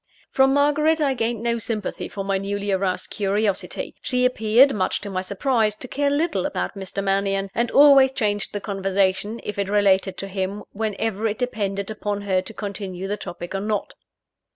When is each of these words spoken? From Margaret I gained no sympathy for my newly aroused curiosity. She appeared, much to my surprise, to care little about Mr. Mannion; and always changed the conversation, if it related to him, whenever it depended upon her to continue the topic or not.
From 0.31 0.51
Margaret 0.55 0.99
I 0.99 1.13
gained 1.13 1.43
no 1.43 1.59
sympathy 1.59 2.07
for 2.09 2.23
my 2.23 2.39
newly 2.39 2.71
aroused 2.71 3.11
curiosity. 3.11 3.93
She 4.01 4.25
appeared, 4.25 4.73
much 4.73 4.99
to 5.01 5.11
my 5.11 5.21
surprise, 5.21 5.75
to 5.75 5.87
care 5.87 6.09
little 6.09 6.47
about 6.47 6.73
Mr. 6.75 7.03
Mannion; 7.03 7.51
and 7.53 7.69
always 7.69 8.11
changed 8.11 8.51
the 8.51 8.61
conversation, 8.61 9.39
if 9.43 9.59
it 9.59 9.69
related 9.69 10.17
to 10.17 10.27
him, 10.27 10.63
whenever 10.71 11.27
it 11.27 11.37
depended 11.37 11.91
upon 11.91 12.21
her 12.21 12.41
to 12.41 12.51
continue 12.51 13.07
the 13.07 13.15
topic 13.15 13.53
or 13.53 13.61
not. 13.61 13.93